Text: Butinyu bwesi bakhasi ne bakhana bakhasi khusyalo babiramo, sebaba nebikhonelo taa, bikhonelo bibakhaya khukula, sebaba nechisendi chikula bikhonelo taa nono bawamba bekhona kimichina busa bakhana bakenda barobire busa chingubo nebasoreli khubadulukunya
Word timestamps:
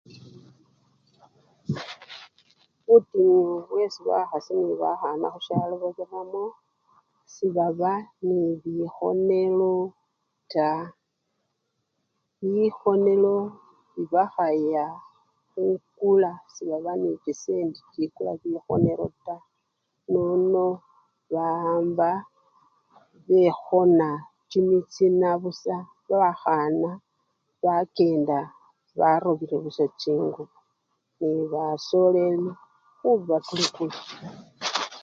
Butinyu 2.85 3.31
bwesi 3.69 3.99
bakhasi 4.09 4.51
ne 4.55 4.73
bakhana 4.81 5.21
bakhasi 5.23 5.39
khusyalo 5.51 5.73
babiramo, 5.83 6.43
sebaba 7.33 7.93
nebikhonelo 8.27 9.73
taa, 10.51 10.83
bikhonelo 12.51 13.35
bibakhaya 13.93 14.85
khukula, 15.51 16.31
sebaba 16.53 16.91
nechisendi 17.01 17.79
chikula 17.93 18.31
bikhonelo 18.41 19.07
taa 19.25 19.45
nono 20.11 20.65
bawamba 21.33 22.11
bekhona 23.27 24.09
kimichina 24.49 25.29
busa 25.41 25.77
bakhana 26.09 26.91
bakenda 27.63 28.39
barobire 28.99 29.55
busa 29.63 29.85
chingubo 30.01 30.45
nebasoreli 31.21 32.49
khubadulukunya 32.97 33.99